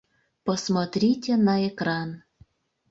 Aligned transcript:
Посмотрите 0.43 1.37
на 1.37 1.67
экран. 1.67 2.23